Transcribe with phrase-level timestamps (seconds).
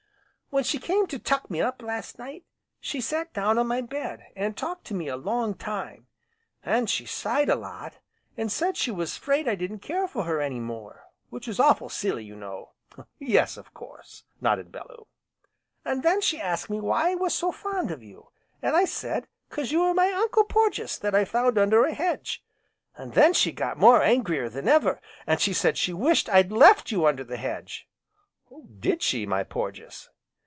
[0.53, 2.43] "When she came to 'tuck me up,' last night,
[2.81, 6.07] she sat down on my bed, an' talked to me a long time.
[6.61, 7.99] An' she sighed a lot,
[8.35, 11.87] an' said she was 'fraid I didn't care for her any more, which was awful'
[11.87, 12.73] silly, you know."
[13.17, 15.07] "Yes, of course!" nodded Bellew.
[15.85, 18.27] "An' then she asked me why I was so fond of you,
[18.61, 22.43] an' I said 'cause you were my Uncle Porges that I found under a hedge.
[22.97, 27.05] An' then she got more angrier than ever, an' said she wished I'd left you
[27.05, 27.87] under the hedge"
[28.81, 30.09] "Did she, my Porges?"